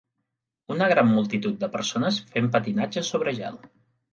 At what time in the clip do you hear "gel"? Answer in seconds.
3.43-3.63